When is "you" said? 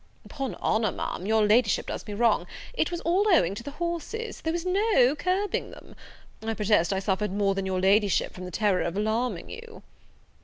9.51-9.83